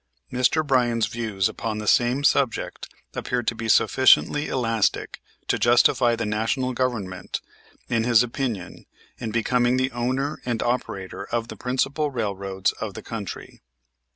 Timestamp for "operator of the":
10.63-11.55